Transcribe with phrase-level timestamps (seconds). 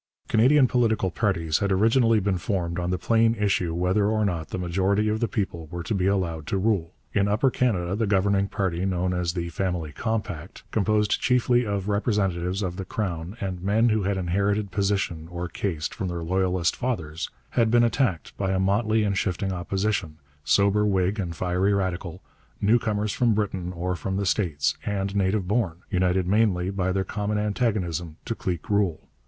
[0.27, 4.57] Canadian political parties had originally been formed on the plain issue whether or not the
[4.57, 6.95] majority of the people were to be allowed to rule.
[7.13, 12.63] In Upper Canada the governing party, known as the 'Family Compact,' composed chiefly of representatives
[12.63, 17.29] of the Crown and men who had inherited position or caste from their Loyalist fathers,
[17.51, 22.23] had been attacked by a motley and shifting opposition, sober Whig and fiery Radical,
[22.59, 27.37] newcomers from Britain or from the States, and native born, united mainly by their common
[27.37, 29.07] antagonism to clique rule.